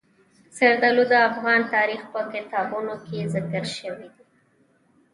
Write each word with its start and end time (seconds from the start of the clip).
زردالو 0.59 1.03
د 1.11 1.13
افغان 1.29 1.61
تاریخ 1.73 2.01
په 2.13 2.19
کتابونو 2.33 2.93
کې 3.05 3.29
ذکر 3.33 3.63
شوی 3.77 4.07
دي. 4.15 4.19